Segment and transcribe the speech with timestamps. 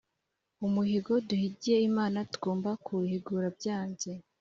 [0.65, 4.09] umuhigo duhigiye imana tugomba kuwuhigura byanze